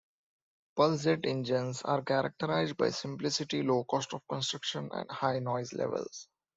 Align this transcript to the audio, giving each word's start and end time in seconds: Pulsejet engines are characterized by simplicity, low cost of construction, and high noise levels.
Pulsejet 0.75 1.23
engines 1.27 1.83
are 1.83 2.01
characterized 2.01 2.75
by 2.75 2.89
simplicity, 2.89 3.61
low 3.61 3.83
cost 3.83 4.15
of 4.15 4.27
construction, 4.27 4.89
and 4.91 5.11
high 5.11 5.37
noise 5.37 5.73
levels. 5.73 6.27